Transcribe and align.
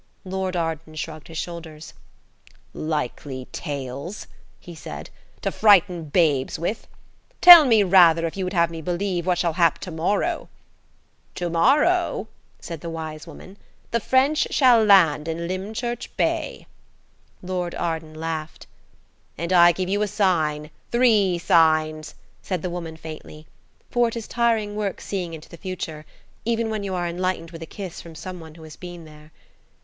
Lord 0.25 0.55
Arden 0.55 0.95
shrugged 0.95 1.27
his 1.27 1.37
shoulders. 1.37 1.93
"Likely 2.73 3.45
tales," 3.51 4.25
he 4.59 4.73
said, 4.73 5.11
"to 5.41 5.51
frighten 5.51 6.05
babes 6.05 6.57
with. 6.57 6.87
Tell 7.39 7.65
me 7.65 7.83
rather, 7.83 8.25
if 8.25 8.35
you 8.35 8.43
would 8.43 8.53
have 8.53 8.71
me 8.71 8.81
believe, 8.81 9.27
what 9.27 9.37
shall 9.37 9.53
hap 9.53 9.77
to 9.77 9.91
morrow." 9.91 10.49
"To 11.35 11.51
morrow," 11.51 12.27
said 12.59 12.81
the 12.81 12.89
wise 12.89 13.27
woman, 13.27 13.57
"the 13.91 13.99
French 13.99 14.47
shall 14.49 14.83
land 14.83 15.27
in 15.27 15.47
Lymchurch 15.47 16.09
Bay." 16.17 16.65
Lord 17.43 17.75
Arden 17.75 18.15
laughed. 18.15 18.65
"And 19.37 19.53
I 19.53 19.71
give 19.71 19.87
you 19.87 20.01
a 20.01 20.07
sign–three 20.07 21.37
signs," 21.37 22.15
said 22.41 22.63
the 22.63 22.71
woman 22.71 22.97
faintly; 22.97 23.45
for 23.91 24.07
it 24.07 24.17
is 24.17 24.27
tiring 24.27 24.75
work 24.75 24.99
seeing 24.99 25.35
into 25.35 25.47
the 25.49 25.57
future, 25.57 26.07
even 26.43 26.71
when 26.71 26.81
you 26.83 26.95
are 26.95 27.07
enlightened 27.07 27.51
with 27.51 27.61
a 27.61 27.67
kiss 27.67 28.01
from 28.01 28.15
some 28.15 28.39
one 28.39 28.55
who 28.55 28.63
has 28.63 28.75
been 28.75 29.05
there. 29.05 29.31